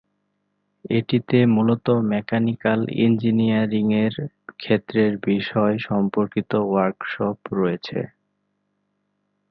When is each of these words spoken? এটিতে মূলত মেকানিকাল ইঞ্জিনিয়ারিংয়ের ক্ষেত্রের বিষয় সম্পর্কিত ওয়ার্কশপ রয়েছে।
এটিতে 0.89 1.37
মূলত 1.47 1.85
মেকানিকাল 2.11 2.79
ইঞ্জিনিয়ারিংয়ের 2.99 4.15
ক্ষেত্রের 4.59 5.13
বিষয় 5.27 5.75
সম্পর্কিত 5.89 6.51
ওয়ার্কশপ 6.63 7.37
রয়েছে। 7.53 7.99